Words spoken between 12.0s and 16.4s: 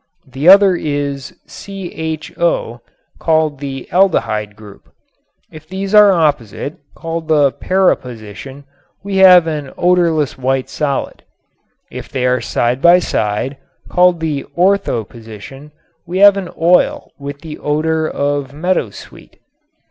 they are side by side (called the ortho position) we have